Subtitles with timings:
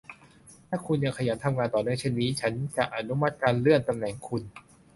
[0.69, 4.41] ถ้าคุณยังขยันทำงานต่อเนื่องเช่นนี้ ฉันจะอนุมัติการเลื่อนตำแหน่งคุณ